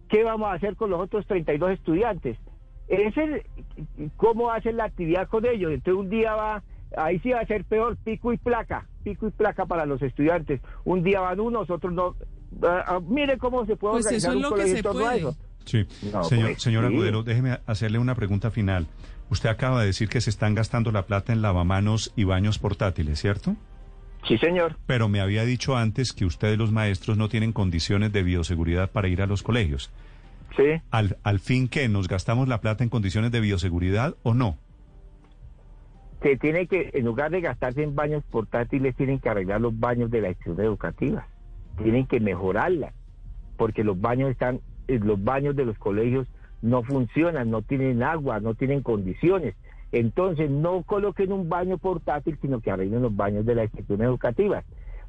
¿Qué 0.09 0.25
vamos 0.25 0.49
a 0.51 0.55
hacer 0.55 0.77
con 0.77 0.91
los 0.91 1.01
otros 1.01 1.27
32 1.27 1.73
estudiantes? 1.73 2.39
Es 2.89 3.17
el, 3.17 3.43
¿Cómo 4.17 4.51
hacen 4.51 4.77
la 4.77 4.85
actividad 4.85 5.29
con 5.29 5.47
ellos? 5.47 5.73
Entonces 5.73 6.01
un 6.01 6.11
día 6.11 6.35
va, 6.35 6.63
ahí 6.97 7.19
sí 7.21 7.31
va 7.31 7.41
a 7.41 7.47
ser 7.47 7.65
peor, 7.65 7.97
pico 7.97 8.33
y 8.33 8.37
placa, 8.37 8.89
pico 9.05 9.29
y 9.29 9.31
placa 9.31 9.67
para 9.67 9.87
los 9.87 10.03
estudiantes. 10.03 10.61
Un 10.85 11.03
día 11.03 11.21
van 11.21 11.41
unos, 11.41 11.71
otros 11.71 11.93
no. 11.93 12.17
Uh, 12.53 13.01
mire 13.09 13.39
cómo 13.39 13.65
se 13.65 13.77
puede 13.77 13.95
pues 13.95 14.07
organizar 14.07 14.37
un 14.37 14.43
colegio 14.43 14.77
en 14.77 14.83
torno 14.83 15.07
a 15.07 15.15
eso. 15.15 15.37
Sí, 15.65 15.87
señor, 16.23 16.51
pues, 16.51 16.63
señora 16.63 16.89
Agudelo, 16.89 17.23
déjeme 17.23 17.61
hacerle 17.67 17.99
una 17.99 18.15
pregunta 18.15 18.51
final. 18.51 18.87
Usted 19.31 19.49
acaba 19.49 19.81
de 19.81 19.87
decir 19.87 20.09
que 20.09 20.21
se 20.21 20.31
están 20.31 20.57
gastando 20.57 20.91
la 20.91 21.07
plata 21.07 21.33
en 21.33 21.43
lavamanos 21.43 22.13
y 22.17 22.25
baños 22.25 22.59
portátiles, 22.59 23.21
¿cierto? 23.21 23.55
Sí, 24.27 24.39
señor. 24.39 24.77
Pero 24.87 25.09
me 25.09 25.21
había 25.21 25.45
dicho 25.45 25.77
antes 25.77 26.13
que 26.13 26.25
ustedes 26.25 26.59
los 26.59 26.73
maestros 26.73 27.17
no 27.17 27.29
tienen 27.29 27.53
condiciones 27.53 28.13
de 28.13 28.23
bioseguridad 28.23 28.91
para 28.91 29.09
ir 29.09 29.23
a 29.23 29.27
los 29.27 29.43
colegios. 29.43 29.91
Sí. 30.57 30.81
¿Al, 30.91 31.17
al 31.23 31.39
fin 31.39 31.69
que 31.69 31.89
nos 31.89 32.09
gastamos 32.09 32.49
la 32.49 32.61
plata 32.61 32.85
en 32.85 32.91
condiciones 32.91 33.31
de 33.33 33.41
bioseguridad 33.41 34.15
o 34.23 34.35
no? 34.35 34.59
Se 36.23 36.37
tiene 36.37 36.67
que, 36.67 36.91
en 36.93 37.07
lugar 37.07 37.31
de 37.31 37.41
gastarse 37.41 37.83
en 37.83 37.95
baños 37.95 38.23
portátiles, 38.31 38.95
tienen 38.95 39.21
que 39.21 39.31
arreglar 39.31 39.61
los 39.61 39.79
baños 39.79 40.11
de 40.11 40.21
la 40.21 40.29
institución 40.29 40.67
educativa. 40.67 41.27
Tienen 41.83 42.07
que 42.07 42.21
mejorarla, 42.21 42.93
porque 43.57 43.85
los 43.85 43.99
baños 43.99 44.31
están, 44.31 44.61
eh, 44.89 45.01
los 45.03 45.23
baños 45.23 45.57
de 45.57 45.65
los 45.65 45.79
colegios 45.79 46.29
no 46.61 46.83
funcionan, 46.83 47.51
no 47.51 47.63
tienen 47.63 48.03
agua, 48.03 48.39
no 48.41 48.55
tienen 48.55 48.83
condiciones. 48.83 49.55
Entonces, 49.93 50.51
no 50.51 50.83
coloquen 50.83 51.33
un 51.33 51.49
baño 51.49 51.79
portátil, 51.79 52.39
sino 52.41 52.61
que 52.61 52.71
arreglen 52.71 53.03
los 53.03 53.15
baños 53.15 53.45
de 53.45 53.55
la 53.55 53.65
institución 53.65 54.03
educativa. 54.03 54.63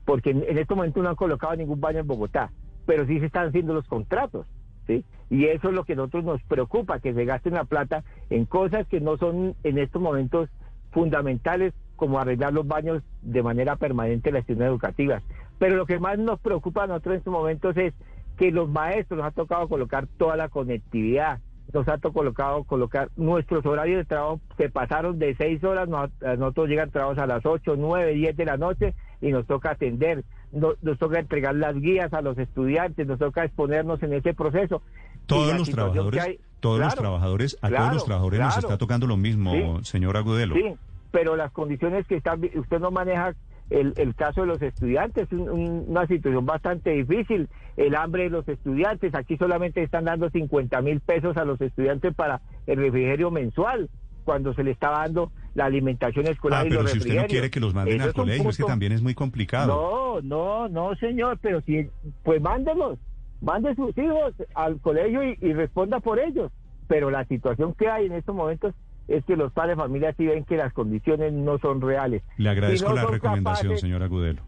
Porque 0.05 0.31
en, 0.31 0.57
este 0.57 0.73
momento 0.73 1.01
no 1.01 1.09
han 1.09 1.15
colocado 1.15 1.55
ningún 1.55 1.79
baño 1.79 1.99
en 1.99 2.07
Bogotá, 2.07 2.51
pero 2.85 3.05
sí 3.05 3.19
se 3.19 3.27
están 3.27 3.49
haciendo 3.49 3.73
los 3.73 3.87
contratos. 3.87 4.47
¿sí? 4.87 5.05
Y 5.29 5.45
eso 5.45 5.69
es 5.69 5.75
lo 5.75 5.83
que 5.83 5.93
a 5.93 5.97
nosotros 5.97 6.23
nos 6.23 6.43
preocupa, 6.43 6.99
que 6.99 7.13
se 7.13 7.25
gasten 7.25 7.53
la 7.53 7.65
plata 7.65 8.03
en 8.29 8.45
cosas 8.45 8.87
que 8.87 8.99
no 8.99 9.17
son 9.17 9.55
en 9.63 9.77
estos 9.77 10.01
momentos 10.01 10.49
fundamentales, 10.91 11.73
como 11.95 12.19
arreglar 12.19 12.51
los 12.51 12.67
baños 12.67 13.03
de 13.21 13.43
manera 13.43 13.75
permanente 13.75 14.29
en 14.29 14.33
las 14.33 14.41
instituciones 14.41 14.71
educativas. 14.71 15.23
Pero 15.59 15.75
lo 15.75 15.85
que 15.85 15.99
más 15.99 16.17
nos 16.17 16.39
preocupa 16.39 16.83
a 16.83 16.87
nosotros 16.87 17.13
en 17.13 17.17
estos 17.19 17.31
momentos 17.31 17.77
es 17.77 17.93
que 18.37 18.51
los 18.51 18.67
maestros 18.67 19.19
nos 19.19 19.27
ha 19.27 19.31
tocado 19.31 19.69
colocar 19.69 20.07
toda 20.17 20.35
la 20.35 20.49
conectividad, 20.49 21.39
nos 21.73 21.87
ha 21.87 21.97
colocado 21.97 22.63
colocar 22.63 23.09
nuestros 23.15 23.65
horarios 23.65 23.99
de 23.99 24.05
trabajo 24.05 24.39
se 24.57 24.69
pasaron 24.69 25.19
de 25.19 25.35
seis 25.35 25.63
horas, 25.63 25.87
nosotros 25.89 26.69
llegan 26.69 26.91
trabajos 26.91 27.17
a 27.17 27.27
las 27.27 27.45
ocho, 27.45 27.75
nueve, 27.77 28.13
diez 28.13 28.35
de 28.35 28.45
la 28.45 28.57
noche 28.57 28.93
y 29.21 29.31
nos 29.31 29.45
toca 29.45 29.71
atender, 29.71 30.23
nos, 30.51 30.77
toca 30.97 31.19
entregar 31.19 31.55
las 31.55 31.75
guías 31.75 32.13
a 32.13 32.21
los 32.21 32.37
estudiantes, 32.37 33.07
nos 33.07 33.19
toca 33.19 33.45
exponernos 33.45 34.01
en 34.03 34.13
ese 34.13 34.33
proceso. 34.33 34.81
Todos 35.25 35.57
los 35.57 35.69
trabajadores, 35.69 36.39
todos 36.59 36.79
los 36.79 36.95
trabajadores, 36.95 37.57
a 37.61 37.69
todos 37.69 37.93
los 37.93 38.05
trabajadores 38.05 38.39
nos 38.39 38.57
está 38.57 38.77
tocando 38.77 39.07
lo 39.07 39.17
mismo, 39.17 39.83
señor 39.83 40.17
Agudelo. 40.17 40.55
Sí, 40.55 40.73
pero 41.11 41.35
las 41.35 41.51
condiciones 41.51 42.05
que 42.07 42.15
están, 42.15 42.41
usted 42.55 42.79
no 42.79 42.91
maneja 42.91 43.33
el, 43.71 43.93
el 43.95 44.15
caso 44.15 44.41
de 44.41 44.47
los 44.47 44.61
estudiantes, 44.61 45.31
es 45.31 45.39
una 45.39 46.05
situación 46.05 46.45
bastante 46.45 46.91
difícil, 46.91 47.47
el 47.77 47.95
hambre 47.95 48.23
de 48.23 48.29
los 48.29 48.47
estudiantes, 48.47 49.15
aquí 49.15 49.37
solamente 49.37 49.81
están 49.81 50.05
dando 50.05 50.29
50 50.29 50.81
mil 50.81 50.99
pesos 50.99 51.37
a 51.37 51.45
los 51.45 51.59
estudiantes 51.61 52.13
para 52.13 52.41
el 52.67 52.77
refrigerio 52.77 53.31
mensual, 53.31 53.89
cuando 54.25 54.53
se 54.53 54.63
le 54.63 54.71
está 54.71 54.91
dando 54.91 55.31
la 55.55 55.65
alimentación 55.65 56.27
escolar 56.27 56.65
ah, 56.65 56.67
y 56.67 56.69
los 56.69 56.83
pero 56.83 56.89
si 56.89 56.99
usted 56.99 57.21
no 57.21 57.27
quiere 57.27 57.49
que 57.49 57.59
los 57.59 57.73
manden 57.73 58.01
al 58.01 58.13
colegio, 58.13 58.49
es 58.49 58.57
que 58.57 58.63
también 58.63 58.91
es 58.91 59.01
muy 59.01 59.15
complicado. 59.15 60.21
No, 60.21 60.21
no, 60.21 60.67
no, 60.67 60.95
señor, 60.97 61.39
pero 61.41 61.61
si, 61.61 61.87
pues 62.23 62.41
mándelos, 62.41 62.99
mande 63.39 63.73
sus 63.75 63.97
hijos 63.97 64.33
al 64.53 64.79
colegio 64.81 65.23
y, 65.23 65.37
y 65.41 65.53
responda 65.53 66.01
por 66.01 66.19
ellos, 66.19 66.51
pero 66.87 67.09
la 67.09 67.23
situación 67.25 67.73
que 67.73 67.87
hay 67.87 68.07
en 68.07 68.13
estos 68.13 68.35
momentos 68.35 68.75
es 69.07 69.25
que 69.25 69.35
los 69.35 69.51
padres 69.51 69.75
de 69.75 69.83
familia 69.83 70.13
sí 70.17 70.25
ven 70.25 70.45
que 70.45 70.57
las 70.57 70.73
condiciones 70.73 71.33
no 71.33 71.57
son 71.59 71.81
reales. 71.81 72.23
Le 72.37 72.49
agradezco 72.49 72.93
la 72.93 73.05
recomendación, 73.05 73.77
señora 73.77 74.07
Gudelo. 74.07 74.41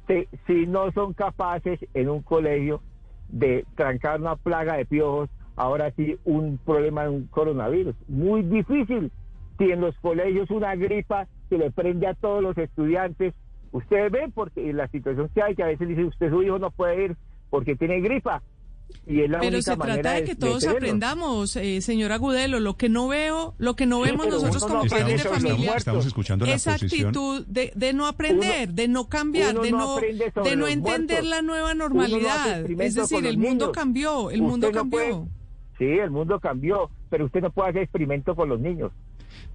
Si, 0.48 0.67
no 0.67 0.91
son 0.91 1.13
capaces 1.13 1.79
en 1.93 2.10
un 2.10 2.22
colegio 2.22 2.81
de 3.29 3.65
trancar 3.75 4.22
una 4.22 4.36
plaga 4.36 4.77
de 4.77 4.86
piojos, 4.86 5.29
ahora 5.55 5.91
sí 5.91 6.17
un 6.24 6.57
problema 6.57 7.03
de 7.03 7.10
un 7.10 7.27
coronavirus. 7.27 7.95
Muy 8.07 8.43
difícil. 8.43 9.12
Si 9.57 9.72
en 9.72 9.81
los 9.81 9.95
colegios 10.00 10.50
una 10.50 10.75
gripa 10.75 11.27
se 11.50 11.57
le 11.57 11.72
prende 11.72 12.07
a 12.07 12.13
todos 12.13 12.41
los 12.41 12.57
estudiantes, 12.57 13.33
ustedes 13.72 14.12
ven 14.12 14.31
porque 14.31 14.72
la 14.74 14.88
situación 14.88 15.29
que 15.33 15.41
hay, 15.41 15.55
que 15.55 15.63
a 15.63 15.67
veces 15.67 15.88
dice 15.88 16.05
usted 16.05 16.29
su 16.29 16.41
hijo 16.41 16.57
no 16.57 16.72
puede 16.72 17.05
ir 17.05 17.17
porque 17.50 17.75
tiene 17.75 18.00
gripa, 18.01 18.41
pero 19.05 19.61
se 19.61 19.75
trata 19.75 20.13
de 20.13 20.23
que 20.23 20.35
todos 20.35 20.65
aprendamos, 20.65 21.55
eh, 21.55 21.81
señora 21.81 22.17
Gudelo. 22.17 22.59
Lo 22.59 22.77
que 22.77 22.89
no 22.89 23.07
veo, 23.07 23.53
lo 23.57 23.75
que 23.75 23.85
no 23.85 24.01
vemos 24.01 24.27
nosotros 24.27 24.63
como 24.65 24.85
padres 24.85 25.23
de 25.23 25.29
familia, 25.29 25.75
estamos 25.75 26.05
escuchando 26.05 26.45
esa 26.45 26.75
actitud 26.75 27.45
de, 27.47 27.71
de, 27.75 27.93
no 27.93 28.07
aprender, 28.07 28.69
de 28.73 28.87
no 28.87 29.09
cambiar, 29.09 29.59
de 29.59 29.71
no, 29.71 29.97
de 29.97 30.55
no 30.55 30.67
entender 30.67 31.23
la 31.25 31.41
nueva 31.41 31.73
normalidad. 31.73 32.69
es 32.69 32.95
decir, 32.95 33.25
el 33.25 33.37
mundo 33.37 33.71
cambió, 33.71 34.29
el 34.29 34.41
mundo 34.41 34.71
cambió. 34.71 35.27
sí, 35.77 35.85
el 35.85 36.11
mundo 36.11 36.39
cambió. 36.39 36.89
pero 37.09 37.25
usted 37.25 37.41
no 37.41 37.51
puede 37.51 37.69
hacer 37.71 37.83
experimento 37.83 38.35
con 38.35 38.49
los 38.49 38.59
niños. 38.59 38.91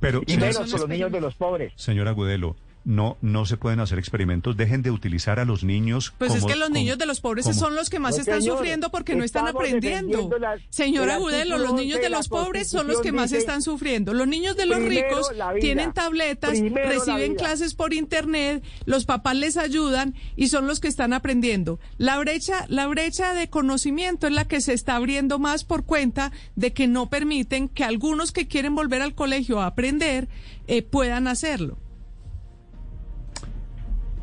Pero, 0.01 0.23
y 0.27 0.37
menos 0.37 0.71
con 0.71 0.81
los 0.81 0.89
niños 0.89 1.13
de 1.13 1.21
los 1.21 1.35
pobres. 1.35 1.73
Señora 1.77 2.11
Agudelo, 2.11 2.57
no, 2.89 3.19
no 3.21 3.45
se 3.45 3.59
pueden 3.59 3.81
hacer 3.81 3.99
experimentos. 3.99 4.57
Dejen 4.57 4.81
de 4.81 4.91
utilizar 4.91 5.39
a 5.39 5.45
los 5.45 5.63
niños. 5.63 6.15
Pues 6.17 6.35
es 6.35 6.47
que 6.47 6.57
los 6.57 6.71
niños 6.71 6.97
de 6.97 7.05
los 7.05 7.21
pobres 7.21 7.45
son 7.55 7.75
los 7.75 7.91
que 7.91 7.99
más 7.99 8.19
están 8.19 8.43
sufriendo 8.43 8.91
porque 8.91 9.15
no 9.15 9.25
están 9.25 9.47
aprendiendo. 9.47 10.31
Señora 10.71 11.17
Agudelo, 11.17 11.59
los 11.59 11.75
niños 11.75 12.01
de 12.01 12.09
los 12.09 12.29
pobres 12.29 12.69
son 12.71 12.89
los 12.89 13.03
que 13.03 13.13
más 13.13 13.33
están 13.33 13.61
sufriendo. 13.61 14.15
Los 14.15 14.27
niños 14.27 14.57
de 14.57 14.65
los 14.65 14.79
ricos 14.79 15.31
tienen 15.61 15.93
tabletas, 15.93 16.59
reciben 16.59 17.35
clases 17.35 17.75
por 17.75 17.93
internet, 17.93 18.65
los 18.87 19.05
papás 19.05 19.37
les 19.37 19.59
ayudan 19.59 20.15
y 20.35 20.49
son 20.49 20.67
los 20.67 20.81
que 20.81 20.89
están 20.89 21.13
aprendiendo. 21.13 21.79
La 21.99 22.19
brecha, 22.19 22.65
la 22.69 22.87
brecha 22.87 23.35
de 23.35 23.51
conocimiento 23.51 24.27
es 24.27 24.33
la 24.33 24.47
que 24.47 24.63
se 24.63 24.73
está 24.73 24.97
abriendo 24.97 25.39
más 25.39 25.65
por 25.65 25.85
cuenta 25.85 26.33
de 26.57 26.73
que 26.73 26.87
no 26.87 27.11
permiten 27.11 27.69
que 27.69 27.85
algunos 27.85 28.33
que 28.33 28.49
quieren 28.49 28.75
volver 28.75 29.03
al 29.03 29.15
colegio 29.15 29.61
a 29.61 29.67
aprender 29.67 30.29
eh, 30.69 30.81
puedan 30.81 31.29
hacerlo. 31.29 31.77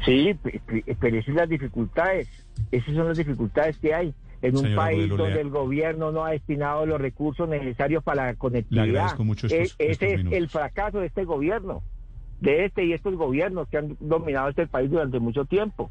Sí, 0.05 0.37
pero 0.99 1.17
esas 1.17 1.25
son 1.25 1.35
las 1.35 1.49
dificultades. 1.49 2.29
Esas 2.71 2.95
son 2.95 3.07
las 3.07 3.17
dificultades 3.17 3.77
que 3.79 3.93
hay 3.93 4.13
en 4.41 4.57
un 4.57 4.75
país 4.75 5.09
donde 5.09 5.41
el 5.41 5.49
gobierno 5.49 6.11
no 6.11 6.25
ha 6.25 6.31
destinado 6.31 6.85
los 6.85 7.01
recursos 7.01 7.49
necesarios 7.49 8.03
para 8.03 8.27
la 8.27 8.35
conectividad. 8.35 9.15
E, 9.49 9.67
ese 9.79 10.13
es 10.13 10.25
el 10.31 10.49
fracaso 10.49 10.99
de 10.99 11.07
este 11.07 11.25
gobierno, 11.25 11.81
de 12.41 12.65
este 12.65 12.85
y 12.85 12.93
estos 12.93 13.15
gobiernos 13.15 13.67
que 13.67 13.77
han 13.77 13.97
dominado 13.99 14.49
este 14.49 14.67
país 14.67 14.91
durante 14.91 15.19
mucho 15.19 15.45
tiempo. 15.45 15.89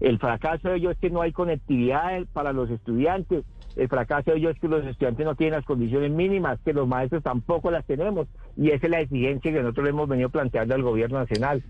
El 0.00 0.18
fracaso 0.18 0.70
de 0.70 0.76
ellos 0.78 0.92
es 0.92 0.98
que 0.98 1.10
no 1.10 1.22
hay 1.22 1.32
conectividad 1.32 2.26
para 2.32 2.52
los 2.52 2.68
estudiantes. 2.70 3.44
El 3.76 3.88
fracaso 3.88 4.32
de 4.32 4.38
ellos 4.38 4.56
es 4.56 4.60
que 4.60 4.66
los 4.66 4.84
estudiantes 4.84 5.24
no 5.24 5.36
tienen 5.36 5.54
las 5.54 5.64
condiciones 5.64 6.10
mínimas, 6.10 6.58
que 6.64 6.72
los 6.72 6.88
maestros 6.88 7.22
tampoco 7.22 7.70
las 7.70 7.86
tenemos. 7.86 8.26
Y 8.56 8.70
esa 8.70 8.86
es 8.86 8.90
la 8.90 9.00
exigencia 9.00 9.52
que 9.52 9.62
nosotros 9.62 9.84
le 9.84 9.90
hemos 9.90 10.08
venido 10.08 10.28
planteando 10.28 10.74
al 10.74 10.82
gobierno 10.82 11.20
nacional. 11.20 11.62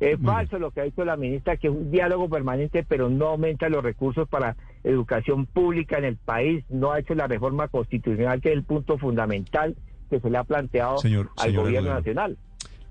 Es 0.00 0.18
falso 0.18 0.58
lo 0.58 0.70
que 0.70 0.80
ha 0.80 0.84
dicho 0.84 1.04
la 1.04 1.16
ministra, 1.16 1.58
que 1.58 1.68
es 1.68 1.72
un 1.72 1.90
diálogo 1.90 2.28
permanente, 2.28 2.84
pero 2.88 3.10
no 3.10 3.26
aumenta 3.26 3.68
los 3.68 3.84
recursos 3.84 4.26
para 4.28 4.56
educación 4.82 5.44
pública 5.44 5.98
en 5.98 6.04
el 6.04 6.16
país, 6.16 6.64
no 6.70 6.92
ha 6.92 7.00
hecho 7.00 7.14
la 7.14 7.26
reforma 7.26 7.68
constitucional, 7.68 8.40
que 8.40 8.48
es 8.48 8.56
el 8.56 8.64
punto 8.64 8.96
fundamental 8.96 9.76
que 10.08 10.18
se 10.18 10.30
le 10.30 10.38
ha 10.38 10.44
planteado 10.44 10.96
al 11.36 11.52
gobierno 11.54 11.94
nacional. 11.94 12.38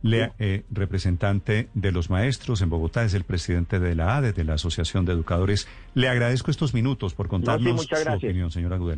Lea, 0.02 0.34
eh, 0.40 0.64
representante 0.72 1.68
de 1.74 1.92
los 1.92 2.10
maestros 2.10 2.62
en 2.62 2.70
Bogotá, 2.70 3.04
es 3.04 3.14
el 3.14 3.26
presidente 3.26 3.80
de 3.80 3.96
la 3.96 4.16
ADE, 4.16 4.32
de 4.32 4.46
la 4.46 4.54
Asociación 4.54 5.04
de 5.04 5.12
Educadores. 5.12 5.68
Le 5.94 6.08
agradezco 6.08 6.52
estos 6.52 6.74
minutos 6.74 7.14
por 7.14 7.28
contarnos 7.28 7.86
su 7.86 7.96
opinión, 8.16 8.50
señora 8.50 8.76
Agudelo. 8.76 8.98